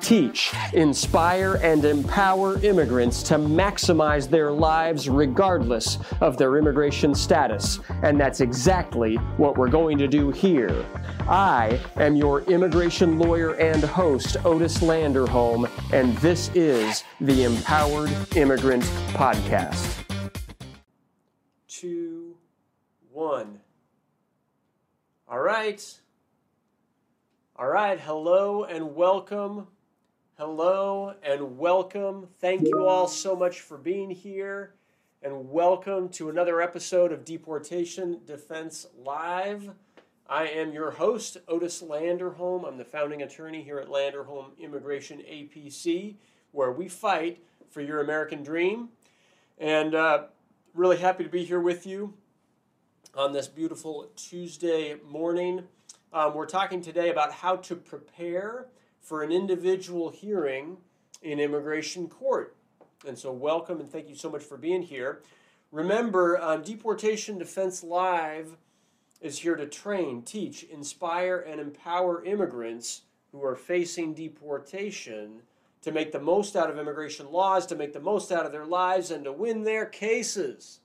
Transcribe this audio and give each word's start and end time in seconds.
teach, 0.00 0.52
inspire, 0.72 1.54
and 1.62 1.84
empower 1.84 2.58
immigrants 2.64 3.22
to 3.24 3.36
maximize 3.36 4.28
their 4.28 4.50
lives 4.50 5.08
regardless 5.08 5.98
of 6.20 6.36
their 6.36 6.56
immigration 6.56 7.14
status. 7.14 7.80
And 8.02 8.20
that's 8.20 8.40
exactly 8.40 9.16
what 9.36 9.56
we're 9.56 9.68
going 9.68 9.98
to 9.98 10.08
do 10.08 10.30
here. 10.30 10.84
I 11.28 11.80
am 11.96 12.16
your 12.16 12.42
immigration 12.42 13.18
lawyer 13.18 13.54
and 13.54 13.82
host, 13.82 14.36
Otis 14.44 14.78
Landerholm, 14.78 15.70
and 15.92 16.16
this 16.18 16.50
is 16.54 17.04
the 17.20 17.44
Empowered 17.44 18.10
Immigrant 18.36 18.84
Podcast. 19.12 20.04
Two, 21.68 22.36
one. 23.12 23.60
All 25.28 25.40
right. 25.40 26.00
All 27.56 27.68
right. 27.68 28.00
Hello 28.00 28.64
and 28.64 28.96
welcome 28.96 29.68
Hello 30.40 31.12
and 31.22 31.58
welcome. 31.58 32.26
Thank 32.40 32.62
you 32.62 32.86
all 32.86 33.06
so 33.08 33.36
much 33.36 33.60
for 33.60 33.76
being 33.76 34.08
here, 34.08 34.72
and 35.22 35.50
welcome 35.50 36.08
to 36.12 36.30
another 36.30 36.62
episode 36.62 37.12
of 37.12 37.26
Deportation 37.26 38.20
Defense 38.26 38.86
Live. 39.04 39.68
I 40.26 40.46
am 40.46 40.72
your 40.72 40.92
host, 40.92 41.36
Otis 41.46 41.82
Landerholm. 41.82 42.66
I'm 42.66 42.78
the 42.78 42.86
founding 42.86 43.20
attorney 43.20 43.62
here 43.62 43.80
at 43.80 43.88
Landerholm 43.88 44.58
Immigration 44.58 45.18
APC, 45.18 46.14
where 46.52 46.72
we 46.72 46.88
fight 46.88 47.44
for 47.68 47.82
your 47.82 48.00
American 48.00 48.42
dream. 48.42 48.88
And 49.58 49.94
uh, 49.94 50.22
really 50.72 50.96
happy 50.96 51.22
to 51.22 51.28
be 51.28 51.44
here 51.44 51.60
with 51.60 51.86
you 51.86 52.14
on 53.14 53.34
this 53.34 53.46
beautiful 53.46 54.08
Tuesday 54.16 54.96
morning. 55.06 55.64
Um, 56.14 56.32
we're 56.32 56.46
talking 56.46 56.80
today 56.80 57.10
about 57.10 57.30
how 57.30 57.56
to 57.56 57.76
prepare 57.76 58.68
for 59.00 59.22
an 59.22 59.32
individual 59.32 60.10
hearing 60.10 60.76
in 61.22 61.40
immigration 61.40 62.08
court. 62.08 62.56
And 63.06 63.18
so, 63.18 63.32
welcome 63.32 63.80
and 63.80 63.90
thank 63.90 64.08
you 64.08 64.14
so 64.14 64.30
much 64.30 64.42
for 64.42 64.56
being 64.56 64.82
here. 64.82 65.22
Remember, 65.72 66.40
um, 66.40 66.62
Deportation 66.62 67.38
Defense 67.38 67.82
Live 67.82 68.56
is 69.20 69.38
here 69.38 69.56
to 69.56 69.66
train, 69.66 70.22
teach, 70.22 70.64
inspire, 70.64 71.38
and 71.38 71.60
empower 71.60 72.24
immigrants 72.24 73.02
who 73.32 73.44
are 73.44 73.56
facing 73.56 74.14
deportation 74.14 75.42
to 75.82 75.92
make 75.92 76.12
the 76.12 76.20
most 76.20 76.56
out 76.56 76.70
of 76.70 76.78
immigration 76.78 77.30
laws, 77.30 77.66
to 77.66 77.76
make 77.76 77.92
the 77.92 78.00
most 78.00 78.32
out 78.32 78.44
of 78.44 78.52
their 78.52 78.66
lives, 78.66 79.10
and 79.10 79.24
to 79.24 79.32
win 79.32 79.62
their 79.62 79.86
cases. 79.86 80.80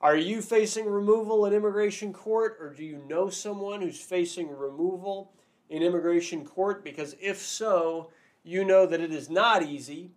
Are 0.00 0.16
you 0.16 0.42
facing 0.42 0.86
removal 0.86 1.44
in 1.46 1.52
immigration 1.52 2.12
court, 2.12 2.56
or 2.60 2.72
do 2.72 2.84
you 2.84 3.02
know 3.08 3.28
someone 3.28 3.82
who's 3.82 4.00
facing 4.00 4.48
removal? 4.48 5.32
In 5.70 5.82
immigration 5.82 6.44
court? 6.44 6.84
Because 6.84 7.16
if 7.20 7.38
so, 7.38 8.10
you 8.42 8.64
know 8.64 8.84
that 8.84 9.00
it 9.00 9.12
is 9.12 9.30
not 9.30 9.62
easy. 9.62 10.10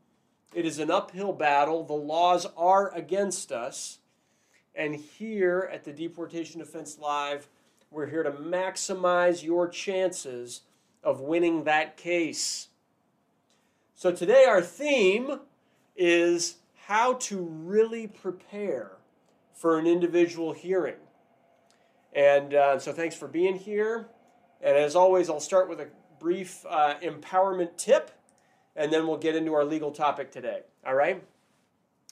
It 0.53 0.65
is 0.65 0.79
an 0.79 0.91
uphill 0.91 1.31
battle. 1.31 1.83
The 1.83 1.93
laws 1.93 2.45
are 2.57 2.93
against 2.93 3.51
us. 3.51 3.99
And 4.75 4.95
here 4.95 5.69
at 5.71 5.85
the 5.85 5.93
Deportation 5.93 6.59
Defense 6.59 6.97
Live, 6.99 7.47
we're 7.91 8.07
here 8.07 8.23
to 8.23 8.31
maximize 8.31 9.43
your 9.43 9.67
chances 9.67 10.61
of 11.03 11.21
winning 11.21 11.63
that 11.65 11.95
case. 11.95 12.69
So 13.93 14.11
today, 14.11 14.45
our 14.45 14.61
theme 14.61 15.39
is 15.95 16.55
how 16.87 17.13
to 17.13 17.39
really 17.39 18.07
prepare 18.07 18.93
for 19.53 19.77
an 19.77 19.85
individual 19.85 20.53
hearing. 20.53 20.95
And 22.13 22.53
uh, 22.53 22.79
so, 22.79 22.91
thanks 22.91 23.15
for 23.15 23.27
being 23.27 23.55
here. 23.55 24.07
And 24.63 24.77
as 24.77 24.95
always, 24.95 25.29
I'll 25.29 25.41
start 25.41 25.67
with 25.67 25.81
a 25.81 25.89
brief 26.19 26.65
uh, 26.69 26.95
empowerment 27.01 27.75
tip, 27.75 28.11
and 28.77 28.91
then 28.93 29.05
we'll 29.05 29.17
get 29.17 29.35
into 29.35 29.53
our 29.53 29.65
legal 29.65 29.91
topic 29.91 30.31
today. 30.31 30.61
All 30.87 30.95
right? 30.95 31.21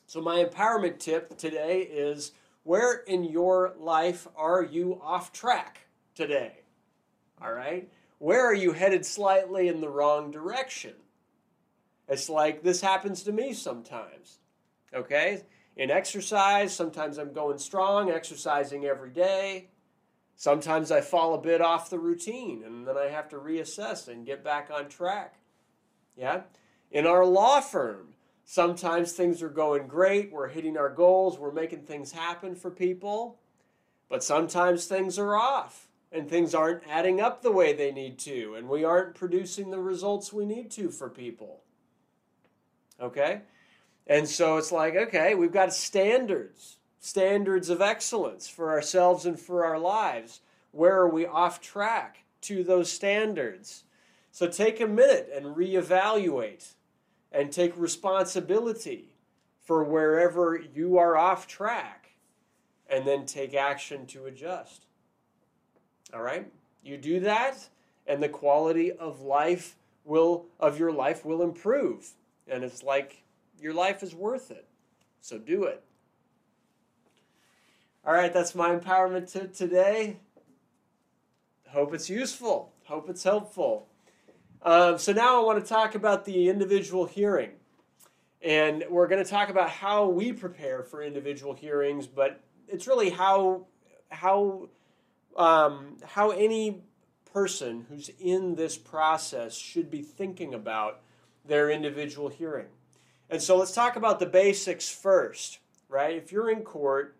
So, 0.05 0.21
my 0.21 0.43
empowerment 0.43 0.99
tip 0.99 1.37
today 1.37 1.79
is 1.81 2.33
where 2.63 2.93
in 3.07 3.23
your 3.23 3.73
life 3.79 4.27
are 4.35 4.61
you 4.61 4.99
off 5.01 5.31
track 5.31 5.87
today? 6.13 6.51
All 7.41 7.53
right? 7.53 7.89
Where 8.19 8.45
are 8.45 8.53
you 8.53 8.73
headed 8.73 9.05
slightly 9.05 9.69
in 9.69 9.79
the 9.79 9.89
wrong 9.89 10.29
direction? 10.29 10.93
It's 12.09 12.27
like 12.27 12.63
this 12.63 12.81
happens 12.81 13.23
to 13.23 13.31
me 13.31 13.53
sometimes. 13.53 14.39
Okay? 14.93 15.43
In 15.77 15.89
exercise, 15.89 16.75
sometimes 16.75 17.17
I'm 17.17 17.31
going 17.31 17.57
strong, 17.57 18.11
exercising 18.11 18.85
every 18.85 19.09
day. 19.09 19.69
Sometimes 20.41 20.89
I 20.89 21.01
fall 21.01 21.35
a 21.35 21.37
bit 21.37 21.61
off 21.61 21.91
the 21.91 21.99
routine 21.99 22.63
and 22.65 22.87
then 22.87 22.97
I 22.97 23.09
have 23.09 23.29
to 23.29 23.35
reassess 23.35 24.07
and 24.07 24.25
get 24.25 24.43
back 24.43 24.71
on 24.73 24.89
track. 24.89 25.35
Yeah? 26.17 26.41
In 26.89 27.05
our 27.05 27.23
law 27.23 27.61
firm, 27.61 28.15
sometimes 28.43 29.11
things 29.11 29.43
are 29.43 29.49
going 29.49 29.85
great, 29.85 30.31
we're 30.31 30.47
hitting 30.47 30.77
our 30.77 30.89
goals, 30.89 31.37
we're 31.37 31.51
making 31.51 31.83
things 31.83 32.11
happen 32.11 32.55
for 32.55 32.71
people, 32.71 33.37
but 34.09 34.23
sometimes 34.23 34.87
things 34.87 35.19
are 35.19 35.35
off 35.35 35.89
and 36.11 36.27
things 36.27 36.55
aren't 36.55 36.87
adding 36.89 37.21
up 37.21 37.43
the 37.43 37.51
way 37.51 37.71
they 37.73 37.91
need 37.91 38.17
to, 38.17 38.55
and 38.55 38.67
we 38.67 38.83
aren't 38.83 39.13
producing 39.13 39.69
the 39.69 39.77
results 39.77 40.33
we 40.33 40.47
need 40.47 40.71
to 40.71 40.89
for 40.89 41.07
people. 41.07 41.61
Okay? 42.99 43.41
And 44.07 44.27
so 44.27 44.57
it's 44.57 44.71
like, 44.71 44.95
okay, 44.95 45.35
we've 45.35 45.53
got 45.53 45.71
standards 45.71 46.77
standards 47.01 47.69
of 47.69 47.81
excellence 47.81 48.47
for 48.47 48.69
ourselves 48.69 49.25
and 49.25 49.37
for 49.37 49.65
our 49.65 49.79
lives. 49.79 50.39
Where 50.71 50.97
are 50.99 51.09
we 51.09 51.25
off 51.25 51.59
track 51.59 52.23
to 52.41 52.63
those 52.63 52.89
standards? 52.89 53.83
So 54.31 54.47
take 54.47 54.79
a 54.79 54.87
minute 54.87 55.29
and 55.35 55.47
reevaluate 55.47 56.73
and 57.31 57.51
take 57.51 57.75
responsibility 57.75 59.15
for 59.63 59.83
wherever 59.83 60.61
you 60.73 60.97
are 60.99 61.17
off 61.17 61.47
track 61.47 62.11
and 62.87 63.05
then 63.05 63.25
take 63.25 63.55
action 63.55 64.05
to 64.05 64.25
adjust. 64.25 64.85
All 66.13 66.21
right? 66.21 66.47
You 66.83 66.97
do 66.97 67.19
that 67.21 67.67
and 68.05 68.21
the 68.21 68.29
quality 68.29 68.91
of 68.91 69.21
life 69.21 69.75
will 70.05 70.45
of 70.59 70.79
your 70.79 70.91
life 70.91 71.25
will 71.25 71.41
improve 71.41 72.11
and 72.47 72.63
it's 72.63 72.83
like 72.83 73.23
your 73.59 73.73
life 73.73 74.03
is 74.03 74.13
worth 74.13 74.51
it. 74.51 74.67
So 75.21 75.39
do 75.39 75.63
it. 75.63 75.83
All 78.03 78.13
right, 78.13 78.33
that's 78.33 78.55
my 78.55 78.75
empowerment 78.75 79.31
tip 79.31 79.53
today. 79.53 80.17
Hope 81.69 81.93
it's 81.93 82.09
useful. 82.09 82.73
Hope 82.85 83.07
it's 83.11 83.23
helpful. 83.23 83.89
Um, 84.63 84.97
so 84.97 85.13
now 85.13 85.39
I 85.39 85.45
want 85.45 85.63
to 85.63 85.69
talk 85.69 85.93
about 85.93 86.25
the 86.25 86.49
individual 86.49 87.05
hearing. 87.05 87.51
And 88.41 88.83
we're 88.89 89.07
going 89.07 89.23
to 89.23 89.29
talk 89.29 89.49
about 89.49 89.69
how 89.69 90.07
we 90.07 90.33
prepare 90.33 90.81
for 90.81 91.03
individual 91.03 91.53
hearings, 91.53 92.07
but 92.07 92.39
it's 92.67 92.87
really 92.87 93.11
how, 93.11 93.67
how, 94.09 94.69
um, 95.37 95.97
how 96.03 96.31
any 96.31 96.81
person 97.31 97.85
who's 97.87 98.09
in 98.19 98.55
this 98.55 98.79
process 98.79 99.55
should 99.55 99.91
be 99.91 100.01
thinking 100.01 100.55
about 100.55 101.01
their 101.45 101.69
individual 101.69 102.29
hearing. 102.29 102.67
And 103.29 103.39
so 103.39 103.57
let's 103.57 103.73
talk 103.73 103.95
about 103.95 104.19
the 104.19 104.25
basics 104.25 104.89
first, 104.89 105.59
right? 105.87 106.15
If 106.15 106.31
you're 106.31 106.49
in 106.49 106.63
court, 106.63 107.15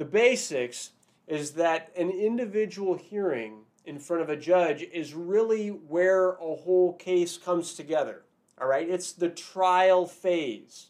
the 0.00 0.06
basics 0.06 0.92
is 1.28 1.50
that 1.50 1.90
an 1.94 2.08
individual 2.08 2.94
hearing 2.94 3.58
in 3.84 3.98
front 3.98 4.22
of 4.22 4.30
a 4.30 4.36
judge 4.36 4.82
is 4.94 5.12
really 5.12 5.68
where 5.68 6.30
a 6.36 6.56
whole 6.56 6.94
case 6.94 7.36
comes 7.36 7.74
together. 7.74 8.22
All 8.58 8.66
right? 8.66 8.88
It's 8.88 9.12
the 9.12 9.28
trial 9.28 10.06
phase. 10.06 10.86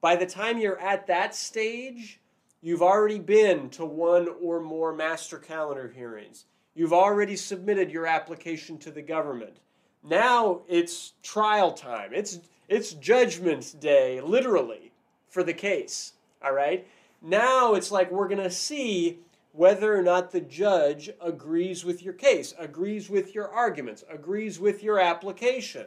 By 0.00 0.16
the 0.16 0.26
time 0.26 0.58
you're 0.58 0.80
at 0.80 1.06
that 1.06 1.36
stage, 1.36 2.18
you've 2.60 2.82
already 2.82 3.20
been 3.20 3.70
to 3.70 3.84
one 3.84 4.26
or 4.42 4.58
more 4.58 4.92
master 4.92 5.38
calendar 5.38 5.92
hearings. 5.94 6.46
You've 6.74 6.92
already 6.92 7.36
submitted 7.36 7.92
your 7.92 8.04
application 8.04 8.78
to 8.78 8.90
the 8.90 9.02
government. 9.02 9.58
Now 10.02 10.62
it's 10.66 11.12
trial 11.22 11.70
time. 11.70 12.10
It's 12.12 12.40
it's 12.68 12.94
judgment 12.94 13.76
day 13.78 14.20
literally 14.20 14.90
for 15.28 15.44
the 15.44 15.54
case. 15.54 16.14
All 16.42 16.52
right? 16.52 16.84
Now 17.24 17.72
it's 17.72 17.90
like 17.90 18.10
we're 18.10 18.28
going 18.28 18.42
to 18.42 18.50
see 18.50 19.20
whether 19.52 19.96
or 19.96 20.02
not 20.02 20.30
the 20.30 20.42
judge 20.42 21.08
agrees 21.22 21.82
with 21.82 22.02
your 22.02 22.12
case, 22.12 22.52
agrees 22.58 23.08
with 23.08 23.34
your 23.34 23.48
arguments, 23.48 24.04
agrees 24.10 24.60
with 24.60 24.82
your 24.82 25.00
application. 25.00 25.86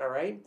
All 0.00 0.08
right? 0.08 0.40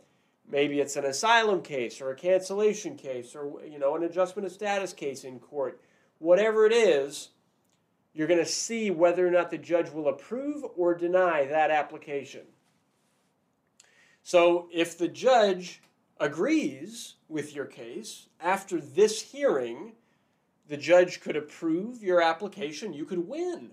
Maybe 0.46 0.80
it's 0.80 0.96
an 0.96 1.06
asylum 1.06 1.62
case 1.62 2.02
or 2.02 2.10
a 2.10 2.16
cancellation 2.16 2.96
case 2.96 3.34
or 3.34 3.64
you 3.64 3.78
know 3.78 3.96
an 3.96 4.02
adjustment 4.02 4.44
of 4.44 4.52
status 4.52 4.92
case 4.92 5.24
in 5.24 5.38
court. 5.38 5.80
Whatever 6.18 6.66
it 6.66 6.74
is, 6.74 7.30
you're 8.12 8.28
going 8.28 8.40
to 8.40 8.46
see 8.46 8.90
whether 8.90 9.26
or 9.26 9.30
not 9.30 9.50
the 9.50 9.56
judge 9.56 9.90
will 9.90 10.08
approve 10.08 10.64
or 10.76 10.94
deny 10.94 11.46
that 11.46 11.70
application. 11.70 12.42
So 14.22 14.68
if 14.70 14.98
the 14.98 15.08
judge 15.08 15.80
agrees 16.22 17.16
with 17.28 17.54
your 17.54 17.64
case, 17.66 18.28
after 18.40 18.80
this 18.80 19.20
hearing, 19.20 19.92
the 20.68 20.76
judge 20.76 21.20
could 21.20 21.36
approve 21.36 22.02
your 22.02 22.22
application. 22.22 22.92
You 22.92 23.04
could 23.04 23.28
win. 23.28 23.70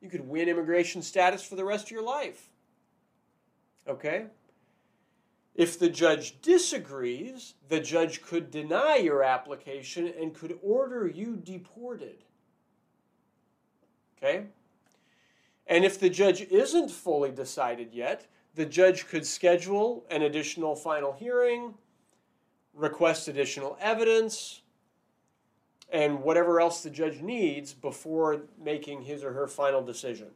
You 0.00 0.08
could 0.08 0.26
win 0.26 0.48
immigration 0.48 1.02
status 1.02 1.42
for 1.42 1.56
the 1.56 1.64
rest 1.64 1.86
of 1.86 1.90
your 1.90 2.04
life. 2.04 2.50
Okay? 3.88 4.26
If 5.54 5.78
the 5.78 5.90
judge 5.90 6.40
disagrees, 6.40 7.54
the 7.68 7.80
judge 7.80 8.22
could 8.22 8.50
deny 8.50 8.96
your 8.96 9.22
application 9.22 10.12
and 10.18 10.34
could 10.34 10.58
order 10.62 11.06
you 11.06 11.36
deported. 11.36 12.24
Okay? 14.16 14.46
And 15.66 15.84
if 15.84 15.98
the 15.98 16.10
judge 16.10 16.42
isn't 16.42 16.90
fully 16.90 17.32
decided 17.32 17.92
yet, 17.92 18.26
the 18.54 18.66
judge 18.66 19.06
could 19.06 19.26
schedule 19.26 20.04
an 20.10 20.22
additional 20.22 20.76
final 20.76 21.12
hearing, 21.12 21.74
request 22.74 23.28
additional 23.28 23.76
evidence, 23.80 24.62
and 25.90 26.22
whatever 26.22 26.60
else 26.60 26.82
the 26.82 26.90
judge 26.90 27.20
needs 27.20 27.74
before 27.74 28.42
making 28.62 29.02
his 29.02 29.22
or 29.22 29.32
her 29.32 29.46
final 29.46 29.82
decision. 29.82 30.28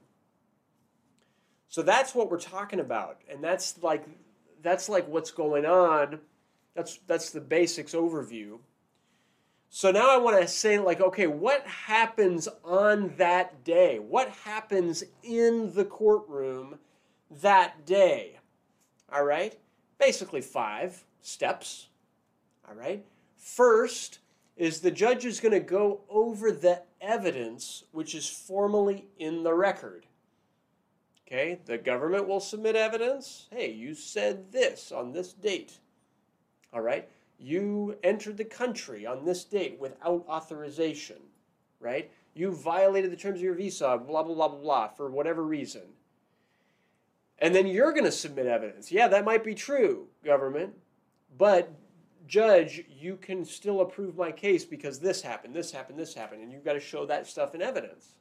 So 1.69 1.83
that's 1.83 2.15
what 2.15 2.31
we're 2.31 2.39
talking 2.39 2.81
about. 2.81 3.21
And 3.29 3.43
that's 3.43 3.83
like 3.83 4.05
that's 4.63 4.89
like 4.89 5.09
what's 5.09 5.31
going 5.31 5.67
on. 5.67 6.21
That's 6.75 7.01
that's 7.07 7.31
the 7.31 7.41
basics 7.41 7.93
overview. 7.93 8.59
So 9.69 9.91
now 9.91 10.11
I 10.11 10.19
want 10.19 10.41
to 10.41 10.47
say 10.47 10.79
like 10.79 11.01
okay, 11.01 11.27
what 11.27 11.67
happens 11.67 12.49
on 12.65 13.15
that 13.17 13.65
day? 13.65 13.99
What 13.99 14.29
happens 14.31 15.05
in 15.23 15.75
the 15.75 15.85
courtroom 15.85 16.79
that 17.43 17.87
day? 17.87 18.39
All 19.13 19.25
right? 19.25 19.59
Basically 19.99 20.41
5 20.41 21.05
steps. 21.21 21.89
All 22.69 22.75
right? 22.75 23.05
First 23.37 24.19
is 24.57 24.81
the 24.81 24.91
judge 24.91 25.25
is 25.25 25.41
going 25.41 25.53
to 25.53 25.61
go 25.61 26.01
over 26.09 26.51
the 26.51 26.83
evidence 27.01 27.85
which 27.93 28.15
is 28.15 28.29
formally 28.29 29.07
in 29.19 29.43
the 29.43 29.55
record. 29.55 30.07
Okay, 31.27 31.59
the 31.65 31.77
government 31.77 32.29
will 32.29 32.41
submit 32.41 32.77
evidence. 32.77 33.49
Hey, 33.51 33.73
you 33.73 33.95
said 33.95 34.53
this 34.53 34.93
on 34.93 35.13
this 35.13 35.33
date. 35.33 35.79
All 36.73 36.81
right, 36.81 37.09
you 37.39 37.97
entered 38.03 38.37
the 38.37 38.45
country 38.45 39.07
on 39.07 39.25
this 39.25 39.45
date 39.45 39.77
without 39.81 40.25
authorization. 40.29 41.17
Right, 41.81 42.11
you 42.33 42.53
violated 42.53 43.13
the 43.13 43.17
terms 43.17 43.39
of 43.39 43.45
your 43.45 43.55
visa, 43.55 43.99
blah, 43.99 44.23
blah, 44.23 44.35
blah, 44.35 44.49
blah, 44.49 44.59
blah, 44.59 44.89
for 44.89 45.11
whatever 45.11 45.43
reason. 45.43 45.83
And 47.39 47.55
then 47.55 47.67
you're 47.67 47.93
going 47.93 48.05
to 48.05 48.13
submit 48.13 48.47
evidence. 48.47 48.91
Yeah, 48.91 49.09
that 49.09 49.25
might 49.25 49.45
be 49.45 49.55
true, 49.55 50.07
government, 50.25 50.75
but 51.37 51.71
judge, 52.27 52.83
you 52.89 53.17
can 53.17 53.45
still 53.45 53.81
approve 53.81 54.17
my 54.17 54.33
case 54.33 54.65
because 54.65 54.99
this 54.99 55.23
happened, 55.23 55.55
this 55.55 55.71
happened, 55.71 55.99
this 55.99 56.15
happened, 56.15 56.43
and 56.43 56.51
you've 56.51 56.65
got 56.65 56.73
to 56.73 56.81
show 56.81 57.07
that 57.07 57.27
stuff 57.27 57.55
in 57.55 57.63
evidence. 57.63 58.15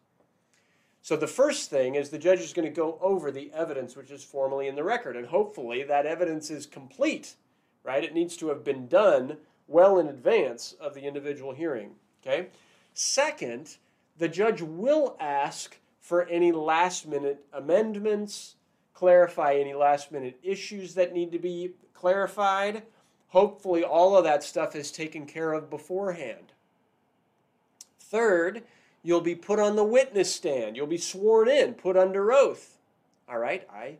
So 1.02 1.16
the 1.16 1.28
first 1.28 1.70
thing 1.70 1.96
is 1.96 2.10
the 2.10 2.18
judge 2.18 2.40
is 2.40 2.54
going 2.54 2.68
to 2.68 2.74
go 2.74 2.98
over 3.02 3.32
the 3.32 3.52
evidence 3.54 3.96
which 3.96 4.12
is 4.12 4.24
formally 4.24 4.68
in 4.68 4.76
the 4.76 4.84
record, 4.84 5.16
and 5.16 5.28
hopefully 5.28 5.84
that 5.84 6.06
evidence 6.06 6.50
is 6.50 6.66
complete, 6.66 7.36
right? 7.84 8.04
It 8.04 8.14
needs 8.14 8.36
to 8.38 8.50
have 8.50 8.64
been 8.64 8.88
done 8.88 9.38
well 9.68 10.00
in 10.00 10.08
advance 10.08 10.74
of 10.80 10.94
the 10.94 11.02
individual 11.02 11.54
hearing, 11.54 11.92
okay? 12.22 12.48
Second, 12.94 13.78
the 14.18 14.28
judge 14.28 14.62
will 14.62 15.16
ask 15.20 15.78
for 16.00 16.28
any 16.28 16.52
last 16.52 17.08
minute 17.08 17.46
amendments, 17.54 18.56
clarify 18.96 19.54
any 19.54 19.76
last 19.76 20.12
minute 20.12 20.40
issues 20.42 20.96
that 20.96 21.14
need 21.14 21.32
to 21.32 21.40
be 21.40 21.74
clarified. 21.94 22.84
Hopefully, 23.28 23.84
all 23.84 24.18
of 24.18 24.24
that 24.24 24.44
stuff 24.44 24.76
is 24.76 24.92
taken 24.92 25.28
care 25.28 25.54
of 25.54 25.70
beforehand. 25.70 26.54
Third, 28.00 28.64
You'll 29.06 29.22
be 29.22 29.36
put 29.36 29.60
on 29.60 29.76
the 29.76 29.84
witness 29.84 30.34
stand. 30.34 30.76
You'll 30.76 30.88
be 30.88 30.98
sworn 30.98 31.48
in, 31.48 31.76
put 31.76 31.96
under 31.96 32.34
oath. 32.34 32.80
All 33.30 33.38
right, 33.38 33.68
I 33.72 33.98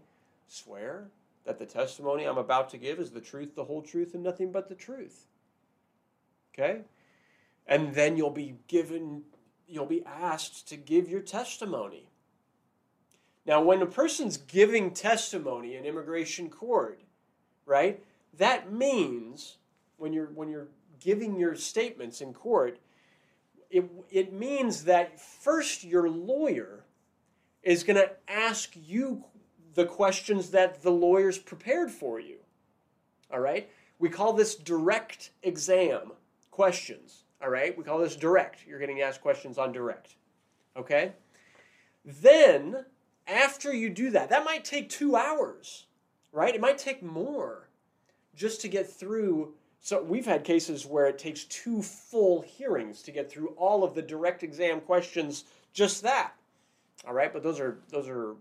swear 0.48 1.10
that 1.46 1.60
the 1.60 1.68
testimony 1.68 2.26
I'm 2.26 2.40
about 2.40 2.72
to 2.72 2.80
give 2.80 2.98
is 2.98 3.12
the 3.12 3.22
truth, 3.22 3.54
the 3.54 3.66
whole 3.66 3.84
truth, 3.84 4.16
and 4.16 4.24
nothing 4.24 4.52
but 4.52 4.68
the 4.68 4.74
truth. 4.74 5.28
Okay? 6.52 6.82
And 7.68 7.94
then 7.94 8.18
you'll 8.18 8.32
be 8.32 8.56
given, 8.68 9.22
you'll 9.68 9.86
be 9.86 10.04
asked 10.08 10.68
to 10.70 10.76
give 10.76 11.08
your 11.08 11.22
testimony. 11.22 12.10
Now, 13.46 13.62
when 13.62 13.82
a 13.82 13.86
person's 13.86 14.38
giving 14.38 14.92
testimony 14.92 15.76
in 15.76 15.86
immigration 15.86 16.50
court, 16.50 17.02
right, 17.66 18.04
that 18.38 18.72
means 18.72 19.58
when 19.98 20.14
you're 20.14 20.32
when 20.34 20.50
you're 20.50 20.68
giving 21.00 21.38
your 21.38 21.56
statements 21.56 22.22
in 22.22 22.34
court, 22.34 22.80
it, 23.70 23.86
it 24.10 24.34
means 24.34 24.86
that 24.86 25.20
first 25.20 25.84
your 25.84 26.10
lawyer 26.10 26.84
is 27.62 27.84
going 27.84 27.98
to 27.98 28.12
ask 28.28 28.74
you 28.76 29.24
the 29.74 29.86
questions 29.86 30.52
that 30.52 30.82
the 30.82 30.92
lawyer's 30.92 31.38
prepared 31.38 31.92
for 31.92 32.20
you. 32.20 32.38
All 33.32 33.40
right? 33.40 33.70
We 34.00 34.10
call 34.10 34.34
this 34.34 34.56
direct 34.56 35.32
exam 35.44 36.14
questions. 36.52 37.24
All 37.42 37.50
right? 37.50 37.78
We 37.78 37.84
call 37.84 38.00
this 38.00 38.16
direct. 38.16 38.66
You're 38.68 38.80
getting 38.80 39.02
asked 39.02 39.22
questions 39.22 39.58
on 39.58 39.72
direct. 39.72 40.16
Okay? 40.78 41.14
Then, 42.06 42.86
after 43.28 43.74
you 43.74 43.90
do 43.90 44.12
that, 44.12 44.30
that 44.30 44.46
might 44.46 44.66
take 44.66 44.90
two 44.90 45.16
hours, 45.16 45.86
right? 46.32 46.56
It 46.56 46.62
might 46.62 46.78
take 46.78 47.02
more 47.02 47.70
just 48.36 48.62
to 48.62 48.68
get 48.68 48.90
through 48.90 49.54
so 49.86 50.02
we've 50.02 50.26
had 50.26 50.44
cases 50.44 50.84
where 50.88 51.06
it 51.06 51.20
takes 51.20 51.44
two 51.44 51.84
full 51.84 52.42
hearings 52.42 53.04
to 53.04 53.12
get 53.12 53.32
through 53.32 53.50
all 53.50 53.84
of 53.84 53.94
the 53.94 54.02
direct 54.02 54.42
exam 54.42 54.82
questions, 54.82 55.44
just 55.74 56.02
that. 56.02 56.34
All 57.06 57.14
right, 57.14 57.32
but 57.32 57.44
those 57.44 57.60
are 57.60 57.78
those 57.90 58.10
are 58.10 58.34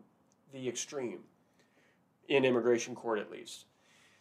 the 0.54 0.66
extreme 0.66 1.18
in 2.28 2.46
immigration 2.46 2.94
court 2.94 3.18
at 3.18 3.30
least. 3.30 3.66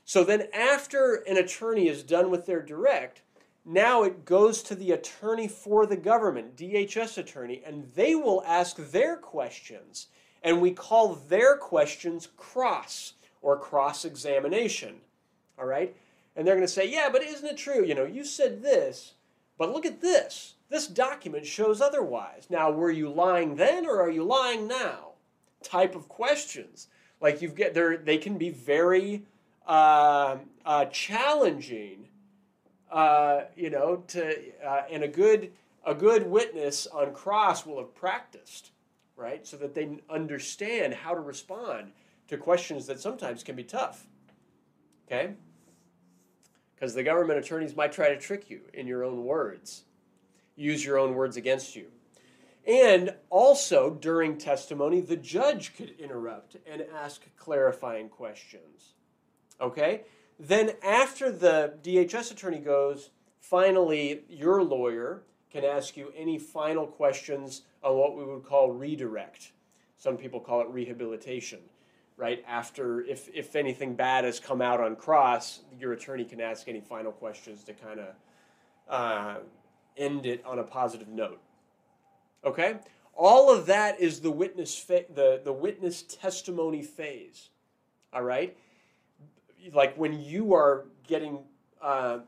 So 0.03 0.25
then 0.25 0.49
after 0.53 1.23
an 1.25 1.37
attorney 1.37 1.87
is 1.87 2.03
done 2.03 2.29
with 2.29 2.45
their 2.45 2.61
direct, 2.61 3.21
now 3.63 4.03
it 4.03 4.25
goes 4.25 4.61
to 4.63 4.75
the 4.75 4.91
attorney 4.91 5.47
for 5.47 5.85
the 5.85 5.95
government, 5.95 6.57
DHS 6.57 7.17
attorney, 7.17 7.61
and 7.65 7.89
they 7.95 8.15
will 8.15 8.43
ask 8.45 8.75
their 8.75 9.15
questions. 9.15 10.07
And 10.43 10.61
we 10.61 10.71
call 10.71 11.15
their 11.15 11.55
questions 11.55 12.27
cross 12.37 13.13
or 13.41 13.57
cross 13.57 14.05
examination. 14.05 14.97
All 15.57 15.65
right? 15.65 15.95
and 16.35 16.47
they're 16.47 16.55
going 16.55 16.67
to 16.67 16.73
say, 16.73 16.89
yeah, 16.89 17.09
but 17.11 17.23
isn't 17.23 17.47
it 17.47 17.57
true? 17.57 17.85
You 17.85 17.95
know, 17.95 18.05
you 18.05 18.23
said 18.23 18.61
this, 18.61 19.13
but 19.57 19.71
look 19.71 19.85
at 19.85 20.01
this. 20.01 20.55
This 20.69 20.87
document 20.87 21.45
shows 21.45 21.81
otherwise. 21.81 22.47
Now, 22.49 22.71
were 22.71 22.91
you 22.91 23.09
lying 23.09 23.55
then 23.55 23.85
or 23.85 24.01
are 24.01 24.09
you 24.09 24.23
lying 24.23 24.67
now? 24.67 25.09
Type 25.61 25.95
of 25.95 26.09
questions. 26.09 26.87
Like 27.21 27.41
you've 27.41 27.55
get 27.55 27.73
there, 27.73 27.97
they 27.97 28.17
can 28.17 28.37
be 28.37 28.49
very 28.49 29.23
uh, 29.67 30.37
uh, 30.65 30.85
challenging. 30.85 32.07
Uh, 32.91 33.45
you 33.55 33.71
know, 33.71 34.03
to 34.07 34.37
uh, 34.63 34.83
and 34.91 35.01
a 35.01 35.07
good 35.07 35.51
a 35.83 35.95
good 35.95 36.29
witness 36.29 36.85
on 36.85 37.11
cross 37.11 37.65
will 37.65 37.79
have 37.79 37.95
practiced, 37.95 38.69
right, 39.15 39.45
so 39.45 39.57
that 39.57 39.73
they 39.73 39.99
understand 40.09 40.93
how 40.93 41.13
to 41.13 41.19
respond 41.19 41.91
to 42.27 42.37
questions 42.37 42.87
that 42.87 42.99
sometimes 42.99 43.43
can 43.43 43.55
be 43.55 43.63
tough. 43.63 44.07
Okay 45.07 45.33
because 46.83 46.95
the 46.95 47.03
government 47.03 47.39
attorneys 47.39 47.77
might 47.77 47.93
try 47.93 48.09
to 48.09 48.17
trick 48.17 48.49
you 48.49 48.59
in 48.73 48.87
your 48.87 49.05
own 49.05 49.23
words, 49.23 49.83
use 50.57 50.83
your 50.83 50.97
own 50.97 51.13
words 51.15 51.37
against 51.37 51.77
you. 51.77 51.85
And 52.67 53.15
also, 53.29 53.91
during 53.91 54.37
testimony, 54.37 54.99
the 54.99 55.15
judge 55.15 55.77
could 55.77 55.91
interrupt 55.97 56.57
and 56.69 56.83
ask 56.93 57.21
clarifying 57.37 58.09
questions. 58.09 58.95
Okay? 59.61 60.01
Then, 60.37 60.71
after 60.83 61.31
the 61.31 61.75
DHS 61.81 62.33
attorney 62.33 62.59
goes, 62.59 63.11
finally, 63.39 64.23
your 64.27 64.61
lawyer 64.61 65.23
can 65.53 65.63
ask 65.63 65.95
you 65.95 66.11
any 66.17 66.37
final 66.37 66.85
questions 66.85 67.61
on 67.81 67.95
what 67.95 68.17
we 68.17 68.25
would 68.25 68.43
call 68.43 68.71
redirect. 68.71 69.51
Some 69.97 70.17
people 70.17 70.41
call 70.41 70.61
it 70.61 70.67
rehabilitation 70.67 71.59
right? 72.17 72.43
After 72.47 73.01
if 73.01 73.29
if 73.33 73.55
anything 73.55 73.95
bad 73.95 74.23
has 74.23 74.39
come 74.39 74.61
out 74.61 74.79
on 74.79 74.95
cross 74.95 75.61
your 75.79 75.93
attorney 75.93 76.25
can 76.25 76.39
ask 76.39 76.67
any 76.67 76.81
final 76.81 77.11
questions 77.11 77.63
to 77.63 77.73
kind 77.73 77.99
of 77.99 78.15
uh, 78.87 79.35
end 79.97 80.25
it 80.25 80.43
on 80.45 80.59
a 80.59 80.63
positive 80.63 81.07
note. 81.07 81.41
Okay? 82.45 82.77
All 83.15 83.51
of 83.53 83.65
that 83.67 83.99
is 83.99 84.19
the 84.21 84.31
witness 84.31 84.77
fa- 84.77 85.05
the 85.13 85.41
the 85.43 85.53
witness 85.53 86.03
testimony 86.03 86.83
phase 86.83 87.49
all 88.11 88.23
right? 88.23 88.55
Like 89.71 89.95
when 89.97 90.19
you 90.19 90.53
are 90.53 90.85
getting 91.07 91.39
uh, 91.81 92.19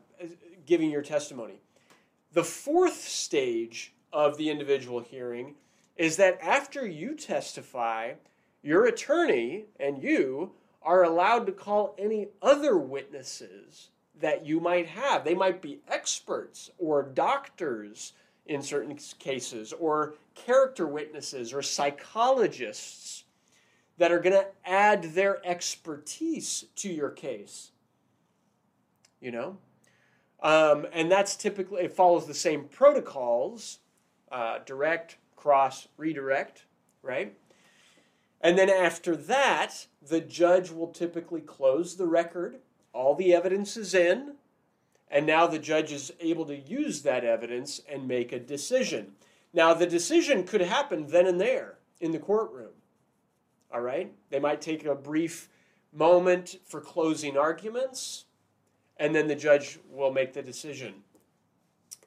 giving 0.66 0.90
your 0.90 1.02
testimony 1.02 1.60
the 2.36 2.44
fourth 2.44 3.00
stage 3.00 3.94
of 4.12 4.36
the 4.36 4.50
individual 4.50 5.00
hearing 5.00 5.54
is 5.96 6.18
that 6.18 6.38
after 6.42 6.86
you 6.86 7.14
testify 7.14 8.12
your 8.62 8.84
attorney 8.84 9.64
and 9.80 10.02
you 10.02 10.52
are 10.82 11.04
allowed 11.04 11.46
to 11.46 11.52
call 11.52 11.96
any 11.98 12.28
other 12.42 12.76
witnesses 12.76 13.88
that 14.20 14.44
you 14.44 14.60
might 14.60 14.86
have. 14.86 15.24
They 15.24 15.34
might 15.34 15.62
be 15.62 15.80
experts 15.88 16.70
or 16.76 17.04
doctors 17.04 18.12
in 18.44 18.60
certain 18.60 18.98
cases, 19.18 19.72
or 19.72 20.16
character 20.34 20.86
witnesses 20.86 21.54
or 21.54 21.62
psychologists 21.62 23.24
that 23.96 24.12
are 24.12 24.20
going 24.20 24.34
to 24.34 24.46
add 24.66 25.02
their 25.14 25.44
expertise 25.44 26.66
to 26.76 26.90
your 26.92 27.10
case. 27.10 27.70
You 29.22 29.30
know? 29.30 29.56
Um, 30.42 30.86
and 30.92 31.10
that's 31.10 31.36
typically, 31.36 31.84
it 31.84 31.92
follows 31.92 32.26
the 32.26 32.34
same 32.34 32.64
protocols 32.64 33.78
uh, 34.30 34.58
direct, 34.64 35.16
cross, 35.34 35.88
redirect, 35.96 36.64
right? 37.02 37.34
And 38.40 38.58
then 38.58 38.68
after 38.68 39.16
that, 39.16 39.86
the 40.06 40.20
judge 40.20 40.70
will 40.70 40.88
typically 40.88 41.40
close 41.40 41.96
the 41.96 42.06
record. 42.06 42.58
All 42.92 43.14
the 43.14 43.34
evidence 43.34 43.76
is 43.76 43.94
in. 43.94 44.34
And 45.10 45.26
now 45.26 45.46
the 45.46 45.58
judge 45.58 45.92
is 45.92 46.12
able 46.20 46.44
to 46.46 46.56
use 46.56 47.02
that 47.02 47.24
evidence 47.24 47.80
and 47.88 48.08
make 48.08 48.32
a 48.32 48.40
decision. 48.40 49.12
Now, 49.52 49.72
the 49.72 49.86
decision 49.86 50.44
could 50.44 50.60
happen 50.60 51.06
then 51.06 51.26
and 51.26 51.40
there 51.40 51.78
in 52.00 52.10
the 52.10 52.18
courtroom. 52.18 52.72
All 53.72 53.80
right? 53.80 54.12
They 54.30 54.40
might 54.40 54.60
take 54.60 54.84
a 54.84 54.94
brief 54.94 55.48
moment 55.92 56.56
for 56.64 56.80
closing 56.80 57.38
arguments, 57.38 58.24
and 58.98 59.14
then 59.14 59.26
the 59.26 59.34
judge 59.34 59.78
will 59.90 60.12
make 60.12 60.32
the 60.32 60.42
decision. 60.42 60.94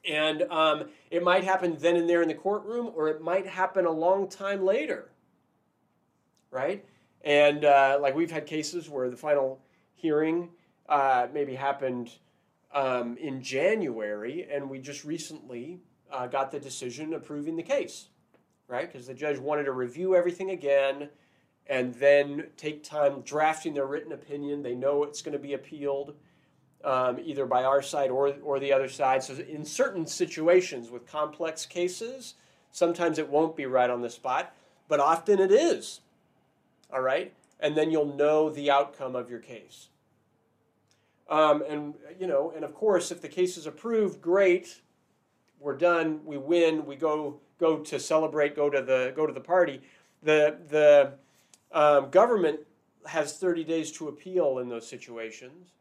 And 0.08 0.42
um, 0.50 0.84
it 1.10 1.22
might 1.22 1.44
happen 1.44 1.76
then 1.78 1.96
and 1.96 2.08
there 2.08 2.22
in 2.22 2.28
the 2.28 2.34
courtroom, 2.34 2.90
or 2.94 3.08
it 3.08 3.20
might 3.20 3.46
happen 3.46 3.84
a 3.84 3.90
long 3.90 4.28
time 4.28 4.64
later. 4.64 5.10
Right? 6.50 6.84
And 7.22 7.64
uh, 7.64 7.98
like 8.00 8.14
we've 8.14 8.30
had 8.30 8.46
cases 8.46 8.88
where 8.88 9.10
the 9.10 9.16
final 9.16 9.60
hearing 9.94 10.48
uh, 10.88 11.28
maybe 11.32 11.54
happened 11.54 12.10
um, 12.72 13.16
in 13.18 13.42
January, 13.42 14.46
and 14.50 14.70
we 14.70 14.78
just 14.78 15.04
recently 15.04 15.80
uh, 16.10 16.26
got 16.26 16.50
the 16.50 16.58
decision 16.58 17.14
approving 17.14 17.56
the 17.56 17.62
case, 17.62 18.08
right? 18.68 18.90
Because 18.90 19.06
the 19.06 19.14
judge 19.14 19.38
wanted 19.38 19.64
to 19.64 19.72
review 19.72 20.16
everything 20.16 20.50
again 20.50 21.08
and 21.66 21.94
then 21.94 22.46
take 22.56 22.82
time 22.82 23.20
drafting 23.20 23.74
their 23.74 23.86
written 23.86 24.12
opinion. 24.12 24.62
They 24.62 24.74
know 24.74 25.04
it's 25.04 25.22
going 25.22 25.32
to 25.32 25.38
be 25.38 25.54
appealed 25.54 26.14
um, 26.84 27.18
either 27.22 27.46
by 27.46 27.64
our 27.64 27.82
side 27.82 28.10
or, 28.10 28.34
or 28.42 28.58
the 28.58 28.72
other 28.72 28.88
side. 28.88 29.22
So, 29.22 29.34
in 29.34 29.64
certain 29.64 30.06
situations 30.06 30.90
with 30.90 31.06
complex 31.06 31.66
cases, 31.66 32.34
sometimes 32.72 33.18
it 33.18 33.28
won't 33.28 33.56
be 33.56 33.66
right 33.66 33.90
on 33.90 34.02
the 34.02 34.10
spot, 34.10 34.54
but 34.88 35.00
often 35.00 35.38
it 35.38 35.52
is. 35.52 36.00
All 36.92 37.02
right? 37.02 37.32
And 37.60 37.76
then 37.76 37.90
you'll 37.90 38.16
know 38.16 38.50
the 38.50 38.70
outcome 38.70 39.14
of 39.14 39.30
your 39.30 39.40
case. 39.40 39.88
Um, 41.28 41.62
and, 41.68 41.94
you 42.18 42.26
know, 42.26 42.52
and 42.56 42.64
of 42.64 42.74
course, 42.74 43.12
if 43.12 43.20
the 43.20 43.28
case 43.28 43.56
is 43.56 43.66
approved, 43.66 44.20
great 44.20 44.80
we're 45.60 45.76
done, 45.76 46.20
we 46.24 46.38
win, 46.38 46.86
we 46.86 46.96
go 46.96 47.38
go 47.58 47.78
to 47.78 48.00
celebrate, 48.00 48.56
go 48.56 48.70
to 48.70 48.80
the 48.80 49.12
go 49.14 49.26
to 49.26 49.32
the 49.32 49.40
party. 49.40 49.82
The 50.22 50.56
the 50.68 51.12
um, 51.72 52.10
government 52.10 52.60
has 53.06 53.38
30 53.38 53.64
days 53.64 53.92
to 53.92 54.08
appeal 54.08 54.58
in 54.58 54.68
those 54.68 54.86
situations. 54.88 55.72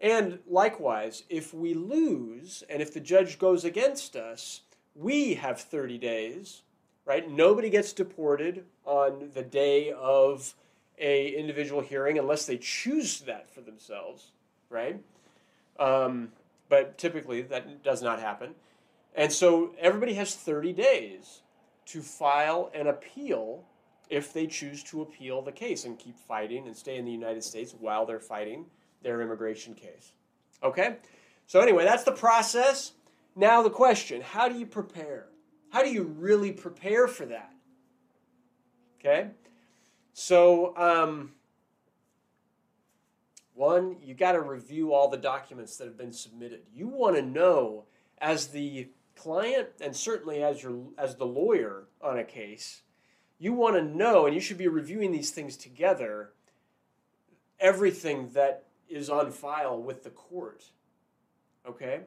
And 0.00 0.40
likewise, 0.46 1.22
if 1.28 1.54
we 1.54 1.74
lose 1.74 2.62
and 2.68 2.82
if 2.82 2.92
the 2.92 3.00
judge 3.00 3.38
goes 3.38 3.64
against 3.64 4.14
us, 4.14 4.62
we 4.94 5.34
have 5.34 5.60
30 5.60 5.98
days, 5.98 6.62
right? 7.04 7.30
Nobody 7.30 7.70
gets 7.70 7.92
deported 7.92 8.64
on 8.84 9.30
the 9.34 9.42
day 9.42 9.92
of 9.92 10.54
a 10.98 11.28
individual 11.28 11.80
hearing 11.80 12.18
unless 12.18 12.46
they 12.46 12.56
choose 12.58 13.20
that 13.20 13.50
for 13.50 13.60
themselves, 13.60 14.32
right? 14.70 15.00
Um, 15.78 16.32
but 16.68 16.98
typically 16.98 17.42
that 17.42 17.82
does 17.82 18.02
not 18.02 18.20
happen. 18.20 18.54
And 19.14 19.32
so 19.32 19.74
everybody 19.78 20.14
has 20.14 20.34
30 20.34 20.72
days 20.72 21.42
to 21.86 22.02
file 22.02 22.70
an 22.74 22.86
appeal 22.86 23.64
if 24.08 24.32
they 24.32 24.46
choose 24.46 24.82
to 24.84 25.02
appeal 25.02 25.42
the 25.42 25.52
case 25.52 25.84
and 25.84 25.98
keep 25.98 26.18
fighting 26.18 26.66
and 26.66 26.76
stay 26.76 26.96
in 26.96 27.04
the 27.04 27.12
United 27.12 27.42
States 27.42 27.74
while 27.78 28.06
they're 28.06 28.20
fighting 28.20 28.66
their 29.02 29.20
immigration 29.20 29.74
case. 29.74 30.12
Okay? 30.62 30.96
So, 31.46 31.60
anyway, 31.60 31.84
that's 31.84 32.04
the 32.04 32.12
process. 32.12 32.92
Now, 33.34 33.62
the 33.62 33.70
question 33.70 34.20
how 34.20 34.48
do 34.48 34.58
you 34.58 34.66
prepare? 34.66 35.26
How 35.70 35.82
do 35.82 35.90
you 35.90 36.04
really 36.04 36.52
prepare 36.52 37.06
for 37.08 37.26
that? 37.26 37.52
Okay? 38.98 39.28
So, 40.12 40.76
um, 40.76 41.32
one, 43.54 43.96
you 44.02 44.14
got 44.14 44.32
to 44.32 44.40
review 44.40 44.92
all 44.92 45.08
the 45.08 45.16
documents 45.16 45.76
that 45.76 45.86
have 45.86 45.96
been 45.96 46.12
submitted. 46.12 46.62
You 46.74 46.88
want 46.88 47.16
to 47.16 47.22
know, 47.22 47.84
as 48.18 48.48
the 48.48 48.88
client 49.16 49.68
and 49.80 49.96
certainly 49.96 50.42
as 50.42 50.62
your 50.62 50.78
as 50.98 51.16
the 51.16 51.24
lawyer 51.24 51.88
on 52.02 52.18
a 52.18 52.24
case, 52.24 52.82
you 53.38 53.52
want 53.52 53.76
to 53.76 53.82
know 53.82 54.26
and 54.26 54.34
you 54.34 54.40
should 54.40 54.58
be 54.58 54.68
reviewing 54.68 55.10
these 55.10 55.30
things 55.30 55.56
together 55.56 56.32
everything 57.58 58.28
that 58.34 58.65
is 58.88 59.10
on 59.10 59.30
file 59.30 59.80
with 59.80 60.02
the 60.02 60.10
court. 60.10 60.64
Okay? 61.68 62.00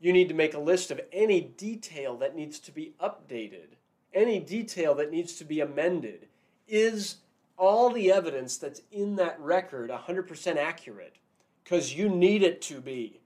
You 0.00 0.12
need 0.12 0.28
to 0.28 0.34
make 0.34 0.54
a 0.54 0.60
list 0.60 0.90
of 0.90 1.00
any 1.12 1.40
detail 1.40 2.16
that 2.18 2.36
needs 2.36 2.58
to 2.60 2.72
be 2.72 2.92
updated, 3.00 3.76
any 4.14 4.38
detail 4.38 4.94
that 4.96 5.10
needs 5.10 5.34
to 5.34 5.44
be 5.44 5.60
amended. 5.60 6.28
Is 6.68 7.16
all 7.56 7.90
the 7.90 8.12
evidence 8.12 8.56
that's 8.56 8.82
in 8.92 9.16
that 9.16 9.38
record 9.40 9.90
100% 9.90 10.56
accurate? 10.56 11.16
Because 11.64 11.94
you 11.94 12.08
need 12.08 12.42
it 12.42 12.62
to 12.62 12.80
be. 12.80 13.20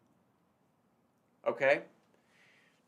Okay? 1.46 1.82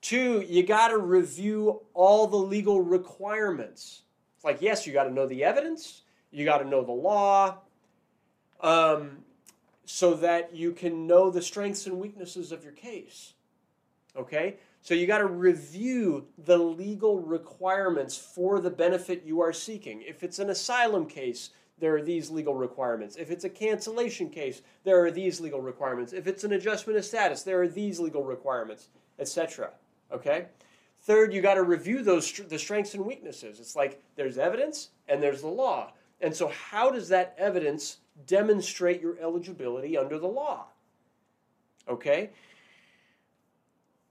Two, 0.01 0.45
you 0.47 0.63
got 0.63 0.89
to 0.89 0.99
review 0.99 1.81
all 1.95 2.27
the 2.27 2.37
legal 2.37 2.83
requirements. 2.83 4.03
It's 4.37 4.45
like, 4.45 4.61
yes, 4.61 4.87
you 4.87 4.93
got 4.93 5.05
to 5.05 5.13
know 5.13 5.27
the 5.27 5.45
evidence, 5.45 6.03
you 6.31 6.45
got 6.45 6.59
to 6.59 6.69
know 6.69 6.85
the 6.85 6.93
law, 6.93 7.59
um, 8.61 9.24
so 9.85 10.15
that 10.15 10.55
you 10.55 10.73
can 10.73 11.07
know 11.07 11.31
the 11.31 11.43
strengths 11.43 11.87
and 11.87 11.99
weaknesses 11.99 12.53
of 12.53 12.65
your 12.65 12.73
case. 12.73 13.35
Okay? 14.17 14.57
So 14.81 14.95
you 14.95 15.07
got 15.07 15.19
to 15.19 15.27
review 15.27 16.27
the 16.39 16.59
legal 16.59 17.21
requirements 17.21 18.17
for 18.17 18.61
the 18.61 18.71
benefit 18.71 19.23
you 19.25 19.41
are 19.41 19.53
seeking. 19.53 20.03
If 20.03 20.23
it's 20.23 20.39
an 20.39 20.51
asylum 20.51 21.07
case, 21.07 21.51
there 21.79 21.97
are 21.97 22.03
these 22.03 22.31
legal 22.31 22.55
requirements. 22.55 23.17
If 23.17 23.31
it's 23.31 23.45
a 23.45 23.51
cancellation 23.51 24.31
case, 24.31 24.63
there 24.85 25.05
are 25.05 25.11
these 25.11 25.41
legal 25.41 25.61
requirements. 25.61 26.13
If 26.13 26.27
it's 26.27 26.45
an 26.45 26.53
adjustment 26.53 26.99
of 26.99 27.05
status, 27.05 27.43
there 27.43 27.61
are 27.63 27.69
these 27.69 27.99
legal 27.99 28.23
requirements, 28.23 28.89
etc. 29.19 29.71
Okay? 30.13 30.47
Third, 31.03 31.35
you 31.35 31.43
got 31.43 31.55
to 31.55 31.63
review 31.63 32.03
those 32.03 32.33
the 32.33 32.59
strengths 32.59 32.95
and 32.95 33.05
weaknesses. 33.05 33.61
It's 33.61 33.77
like 33.77 34.03
there's 34.17 34.39
evidence 34.39 34.91
and 35.09 35.23
there's 35.23 35.43
the 35.43 35.49
law. 35.49 35.93
And 36.21 36.35
so 36.35 36.49
how 36.49 36.91
does 36.91 37.09
that 37.09 37.35
evidence 37.37 37.99
demonstrate 38.27 39.01
your 39.01 39.19
eligibility 39.19 39.97
under 39.97 40.19
the 40.19 40.29
law? 40.29 40.67
Okay? 41.89 42.31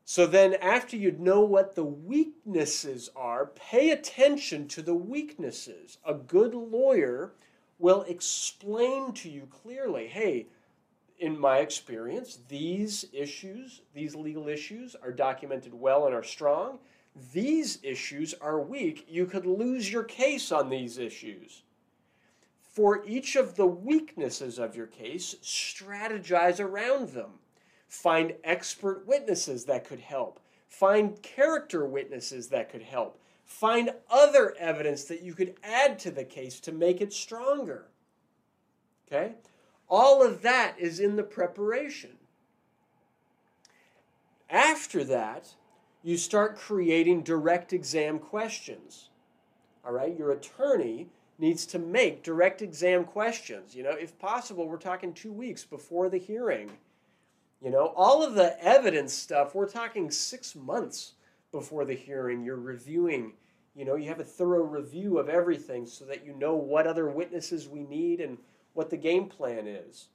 So 0.06 0.28
then 0.28 0.56
after 0.56 0.98
you 0.98 1.12
know 1.12 1.42
what 1.42 1.76
the 1.76 1.86
weaknesses 1.86 3.10
are, 3.16 3.48
pay 3.48 3.92
attention 3.92 4.68
to 4.70 4.82
the 4.82 4.94
weaknesses. 4.94 5.98
A 6.06 6.14
good 6.14 6.54
lawyer 6.54 7.34
will 7.80 8.04
explain 8.04 9.14
to 9.14 9.30
you 9.30 9.48
clearly, 9.50 10.08
hey, 10.08 10.48
in 11.20 11.40
my 11.40 11.60
experience, 11.60 12.40
these 12.50 13.06
issues, 13.14 13.82
these 13.94 14.14
legal 14.14 14.50
issues, 14.50 14.96
are 15.02 15.12
documented 15.12 15.74
well 15.74 16.06
and 16.06 16.14
are 16.14 16.24
strong. 16.24 16.80
These 17.34 17.80
issues 17.82 18.34
are 18.36 18.60
weak. 18.60 19.06
You 19.08 19.26
could 19.26 19.46
lose 19.46 19.92
your 19.92 20.04
case 20.04 20.52
on 20.52 20.70
these 20.70 20.98
issues. 20.98 21.64
For 22.74 23.06
each 23.06 23.36
of 23.36 23.56
the 23.56 23.68
weaknesses 23.68 24.58
of 24.58 24.76
your 24.76 24.88
case, 24.88 25.36
strategize 25.44 26.60
around 26.60 27.10
them. 27.10 27.34
Find 27.88 28.34
expert 28.44 29.06
witnesses 29.06 29.66
that 29.66 29.86
could 29.86 30.00
help. 30.00 30.40
Find 30.68 31.22
character 31.22 31.86
witnesses 31.86 32.48
that 32.48 32.72
could 32.72 32.82
help. 32.82 33.22
Find 33.46 33.92
other 34.10 34.56
evidence 34.58 35.04
that 35.04 35.22
you 35.22 35.36
could 35.36 35.54
add 35.64 36.00
to 36.00 36.10
the 36.10 36.24
case 36.24 36.60
to 36.62 36.72
make 36.72 37.00
it 37.00 37.14
stronger. 37.14 37.90
Okay? 39.08 39.34
All 39.88 40.26
of 40.26 40.42
that 40.42 40.74
is 40.80 41.00
in 41.00 41.16
the 41.16 41.22
preparation. 41.22 42.18
After 44.50 45.04
that, 45.04 45.54
you 46.02 46.18
start 46.18 46.58
creating 46.58 47.22
direct 47.22 47.72
exam 47.72 48.18
questions. 48.18 49.10
All 49.86 49.92
right, 49.92 50.18
your 50.18 50.32
attorney 50.32 51.10
needs 51.44 51.66
to 51.66 51.78
make 51.78 52.24
direct 52.24 52.62
exam 52.62 53.04
questions. 53.04 53.76
You 53.76 53.84
know, 53.84 53.92
if 53.92 54.18
possible, 54.18 54.68
we're 54.68 54.78
talking 54.78 55.14
two 55.14 55.34
weeks 55.34 55.66
before 55.66 56.10
the 56.10 56.18
hearing. 56.18 56.72
You 57.62 57.70
know, 57.70 57.94
all 57.98 58.24
of 58.24 58.34
the 58.34 58.62
evidence 58.64 59.14
stuff, 59.14 59.54
we're 59.54 59.70
talking 59.70 60.10
six 60.10 60.56
months 60.56 61.14
before 61.52 61.84
the 61.84 61.96
hearing. 61.96 62.44
You're 62.44 62.56
reviewing, 62.56 63.34
you 63.76 63.84
know, 63.84 63.96
you 63.96 64.08
have 64.08 64.22
a 64.22 64.26
thorough 64.26 64.64
review 64.64 65.18
of 65.18 65.28
everything 65.28 65.86
so 65.86 66.06
that 66.06 66.26
you 66.26 66.34
know 66.34 66.56
what 66.56 66.88
other 66.88 67.10
witnesses 67.10 67.68
we 67.68 67.84
need 67.84 68.22
and 68.22 68.38
what 68.74 68.90
the 68.90 68.98
game 68.98 69.28
plan 69.28 69.68
is. 69.68 70.08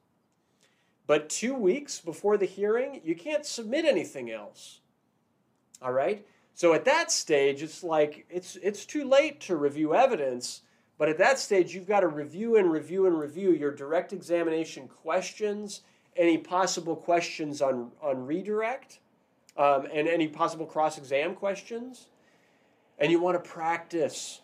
But 1.07 1.29
two 1.29 1.55
weeks 1.55 2.01
before 2.01 2.39
the 2.39 2.47
hearing, 2.47 3.03
you 3.05 3.15
can't 3.15 3.45
submit 3.45 3.85
anything 3.85 4.31
else. 4.31 4.81
All 5.83 5.93
right? 5.93 6.27
So 6.55 6.73
at 6.73 6.87
that 6.87 7.13
stage, 7.13 7.63
it's 7.63 7.85
like 7.85 8.27
it's 8.31 8.57
it's 8.57 8.85
too 8.85 9.05
late 9.05 9.41
to 9.43 9.57
review 9.57 9.95
evidence, 9.95 10.63
but 10.99 11.09
at 11.09 11.19
that 11.19 11.39
stage 11.39 11.75
you've 11.75 11.87
got 11.87 12.01
to 12.01 12.09
review 12.09 12.57
and 12.57 12.71
review 12.71 13.07
and 13.07 13.19
review 13.19 13.53
your 13.53 13.71
direct 13.71 14.13
examination 14.13 14.89
questions, 14.89 15.83
any 16.17 16.37
possible 16.37 16.97
questions 16.97 17.63
on, 17.63 17.93
on 18.03 18.27
redirect, 18.27 18.99
um, 19.57 19.87
and 19.93 20.09
any 20.09 20.29
possible 20.29 20.67
cross-exam 20.67 21.35
questions. 21.35 22.09
And 22.99 23.11
you 23.13 23.21
want 23.21 23.43
to 23.43 23.51
practice. 23.51 24.41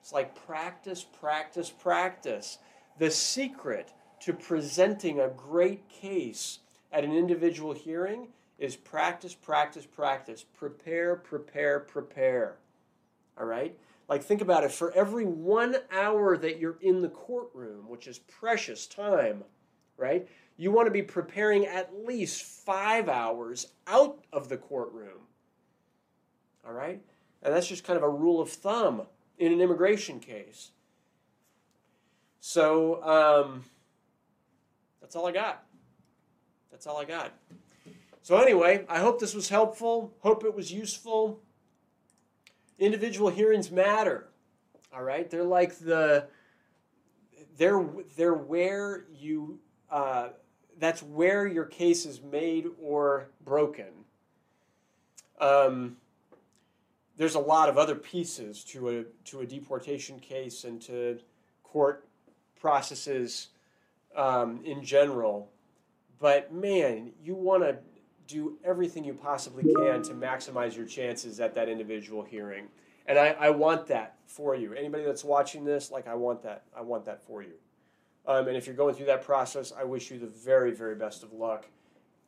It's 0.00 0.12
like 0.12 0.34
practice, 0.46 1.04
practice, 1.04 1.70
practice. 1.70 2.58
The 2.98 3.10
secret 3.10 3.92
to 4.20 4.32
presenting 4.32 5.20
a 5.20 5.28
great 5.28 5.88
case 5.88 6.60
at 6.92 7.04
an 7.04 7.12
individual 7.12 7.72
hearing 7.72 8.28
is 8.58 8.76
practice, 8.76 9.34
practice, 9.34 9.84
practice. 9.84 10.44
Prepare, 10.56 11.16
prepare, 11.16 11.80
prepare. 11.80 12.56
All 13.38 13.46
right? 13.46 13.76
Like, 14.08 14.22
think 14.22 14.42
about 14.42 14.64
it. 14.64 14.72
For 14.72 14.92
every 14.92 15.24
one 15.24 15.76
hour 15.90 16.36
that 16.36 16.58
you're 16.58 16.78
in 16.80 17.00
the 17.00 17.08
courtroom, 17.08 17.88
which 17.88 18.06
is 18.06 18.18
precious 18.18 18.86
time, 18.86 19.42
right? 19.96 20.28
You 20.56 20.70
want 20.70 20.86
to 20.86 20.92
be 20.92 21.02
preparing 21.02 21.66
at 21.66 22.04
least 22.06 22.42
five 22.42 23.08
hours 23.08 23.68
out 23.86 24.18
of 24.32 24.48
the 24.48 24.56
courtroom. 24.56 25.26
All 26.66 26.72
right? 26.72 27.00
And 27.42 27.54
that's 27.54 27.66
just 27.66 27.84
kind 27.84 27.96
of 27.96 28.02
a 28.02 28.08
rule 28.08 28.40
of 28.40 28.50
thumb 28.50 29.02
in 29.38 29.52
an 29.52 29.60
immigration 29.60 30.20
case. 30.20 30.70
So, 32.40 33.02
um, 33.02 33.64
that's 35.00 35.16
all 35.16 35.26
I 35.26 35.32
got. 35.32 35.64
That's 36.70 36.86
all 36.86 36.98
I 36.98 37.04
got. 37.04 37.32
So, 38.22 38.36
anyway, 38.36 38.84
I 38.88 38.98
hope 38.98 39.18
this 39.18 39.34
was 39.34 39.48
helpful. 39.48 40.14
Hope 40.20 40.44
it 40.44 40.54
was 40.54 40.72
useful. 40.72 41.40
Individual 42.78 43.30
hearings 43.30 43.70
matter. 43.70 44.28
All 44.94 45.02
right? 45.02 45.28
They're 45.30 45.44
like 45.44 45.78
the, 45.78 46.26
they're, 47.56 47.84
they're 48.16 48.34
where 48.34 49.04
you, 49.12 49.58
uh, 49.90 50.28
that's 50.78 51.02
where 51.02 51.46
your 51.46 51.64
case 51.64 52.06
is 52.06 52.20
made 52.20 52.66
or 52.80 53.28
broken. 53.44 53.86
Um, 55.40 55.96
there's 57.16 57.34
a 57.34 57.40
lot 57.40 57.68
of 57.68 57.78
other 57.78 57.94
pieces 57.94 58.64
to 58.64 58.88
a, 58.88 59.04
to 59.26 59.40
a 59.40 59.46
deportation 59.46 60.18
case 60.18 60.64
and 60.64 60.80
to 60.82 61.20
court 61.62 62.08
processes 62.60 63.48
um, 64.16 64.60
in 64.64 64.82
general. 64.82 65.50
But 66.20 66.52
man, 66.52 67.12
you 67.22 67.34
want 67.34 67.62
to 67.62 67.78
do 68.26 68.56
everything 68.64 69.04
you 69.04 69.14
possibly 69.14 69.62
can 69.62 70.02
to 70.02 70.12
maximize 70.12 70.76
your 70.76 70.86
chances 70.86 71.40
at 71.40 71.54
that 71.54 71.68
individual 71.68 72.22
hearing. 72.22 72.68
And 73.06 73.18
I, 73.18 73.36
I 73.38 73.50
want 73.50 73.86
that 73.88 74.16
for 74.26 74.54
you. 74.54 74.72
Anybody 74.72 75.04
that's 75.04 75.24
watching 75.24 75.64
this, 75.64 75.90
like 75.90 76.06
I 76.08 76.14
want 76.14 76.42
that. 76.42 76.64
I 76.76 76.80
want 76.80 77.04
that 77.04 77.22
for 77.22 77.42
you. 77.42 77.54
Um, 78.26 78.48
and 78.48 78.56
if 78.56 78.66
you're 78.66 78.76
going 78.76 78.94
through 78.94 79.06
that 79.06 79.22
process, 79.22 79.72
I 79.78 79.84
wish 79.84 80.10
you 80.10 80.18
the 80.18 80.26
very, 80.26 80.72
very 80.72 80.94
best 80.94 81.22
of 81.22 81.32
luck 81.32 81.66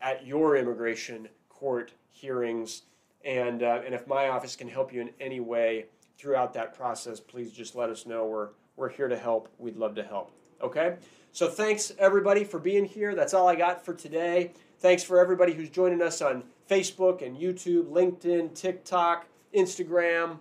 at 0.02 0.26
your 0.26 0.56
immigration 0.56 1.28
court 1.48 1.92
hearings. 2.10 2.82
And, 3.24 3.62
uh, 3.62 3.80
and 3.84 3.94
if 3.94 4.06
my 4.06 4.28
office 4.28 4.54
can 4.54 4.68
help 4.68 4.92
you 4.92 5.00
in 5.00 5.10
any 5.20 5.40
way 5.40 5.86
throughout 6.18 6.52
that 6.54 6.76
process, 6.76 7.18
please 7.20 7.52
just 7.52 7.74
let 7.74 7.88
us 7.88 8.04
know. 8.04 8.26
We're, 8.26 8.50
we're 8.76 8.90
here 8.90 9.08
to 9.08 9.16
help. 9.16 9.48
We'd 9.58 9.76
love 9.76 9.94
to 9.94 10.02
help. 10.02 10.32
Okay? 10.62 10.96
So 11.32 11.48
thanks 11.48 11.92
everybody 11.98 12.44
for 12.44 12.58
being 12.58 12.84
here. 12.84 13.14
That's 13.14 13.34
all 13.34 13.48
I 13.48 13.56
got 13.56 13.84
for 13.84 13.94
today. 13.94 14.52
Thanks 14.78 15.02
for 15.02 15.20
everybody 15.20 15.52
who's 15.52 15.70
joining 15.70 16.02
us 16.02 16.22
on 16.22 16.44
Facebook 16.70 17.24
and 17.24 17.36
YouTube, 17.36 17.90
LinkedIn, 17.90 18.54
TikTok, 18.54 19.26
Instagram. 19.54 20.38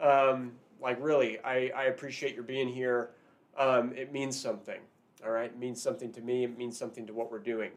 Um, 0.00 0.52
like, 0.80 0.98
really, 1.00 1.38
I, 1.40 1.70
I 1.74 1.84
appreciate 1.84 2.34
your 2.34 2.44
being 2.44 2.68
here. 2.68 3.10
Um, 3.56 3.92
it 3.94 4.12
means 4.12 4.38
something. 4.38 4.80
All 5.24 5.30
right? 5.30 5.46
It 5.46 5.58
means 5.58 5.82
something 5.82 6.12
to 6.12 6.20
me. 6.20 6.44
It 6.44 6.58
means 6.58 6.78
something 6.78 7.06
to 7.06 7.14
what 7.14 7.30
we're 7.30 7.38
doing. 7.38 7.70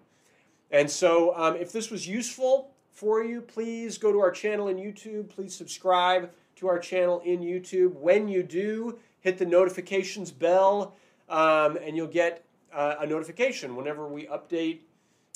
And 0.71 0.89
so, 0.89 1.35
um, 1.35 1.55
if 1.55 1.71
this 1.71 1.89
was 1.89 2.07
useful 2.07 2.71
for 2.91 3.23
you, 3.23 3.41
please 3.41 3.97
go 3.97 4.11
to 4.11 4.19
our 4.19 4.31
channel 4.31 4.67
in 4.67 4.77
YouTube. 4.77 5.29
Please 5.29 5.55
subscribe 5.55 6.31
to 6.57 6.67
our 6.67 6.79
channel 6.79 7.21
in 7.23 7.39
YouTube. 7.39 7.93
When 7.93 8.27
you 8.27 8.43
do, 8.43 8.97
hit 9.19 9.37
the 9.37 9.45
notifications 9.45 10.31
bell, 10.31 10.95
um, 11.29 11.77
and 11.77 11.95
you'll 11.95 12.07
get 12.07 12.45
uh, 12.73 12.95
a 12.99 13.07
notification 13.07 13.75
whenever 13.75 14.07
we 14.07 14.27
update 14.27 14.79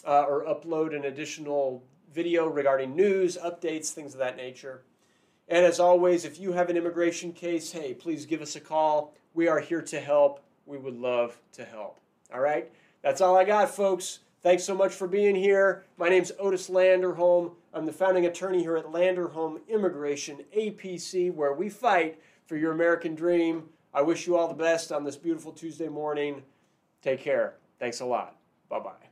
uh, 0.06 0.24
or 0.24 0.46
upload 0.46 0.96
an 0.96 1.06
additional 1.06 1.84
video 2.14 2.48
regarding 2.48 2.96
news, 2.96 3.38
updates, 3.38 3.92
things 3.92 4.14
of 4.14 4.20
that 4.20 4.36
nature. 4.36 4.84
And 5.48 5.66
as 5.66 5.80
always, 5.80 6.26
if 6.26 6.40
you 6.40 6.54
have 6.54 6.70
an 6.70 6.78
immigration 6.78 7.34
case, 7.34 7.72
hey, 7.72 7.94
please 7.94 8.26
give 8.26 8.42
us 8.42 8.56
a 8.56 8.60
call. 8.60 9.14
We 9.34 9.48
are 9.48 9.60
here 9.60 9.82
to 9.82 10.00
help. 10.00 10.44
We 10.66 10.78
would 10.78 10.98
love 10.98 11.40
to 11.54 11.66
help. 11.66 12.00
All 12.34 12.40
right? 12.40 12.72
That's 13.02 13.22
all 13.22 13.38
I 13.38 13.44
got, 13.44 13.70
folks. 13.70 14.20
Thanks 14.42 14.64
so 14.64 14.74
much 14.74 14.94
for 14.94 15.08
being 15.08 15.36
here. 15.36 15.86
My 15.98 16.10
name's 16.10 16.32
Otis 16.40 16.70
Landerholm. 16.70 17.52
I'm 17.74 17.86
the 17.86 17.94
founding 17.94 18.26
attorney 18.26 18.62
here 18.62 18.78
at 18.78 18.86
Landerholm 18.86 19.60
Immigration 19.68 20.40
APC, 20.58 21.34
where 21.34 21.54
we 21.54 21.70
fight 21.70 22.20
for 22.46 22.58
your 22.58 22.72
American 22.72 23.14
dream. 23.14 23.70
I 23.94 24.02
wish 24.02 24.26
you 24.26 24.38
all 24.38 24.48
the 24.48 24.54
best 24.54 24.92
on 24.92 25.04
this 25.04 25.18
beautiful 25.18 25.52
Tuesday 25.52 25.90
morning. 25.90 26.44
Take 27.02 27.20
care. 27.20 27.56
Thanks 27.80 28.00
a 28.00 28.06
lot. 28.06 28.38
Bye 28.70 28.80
bye. 28.80 29.11